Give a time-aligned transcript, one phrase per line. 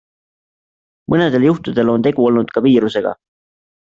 [1.13, 3.13] Mõnedel juhtudel on tegu olnud ka viirusega.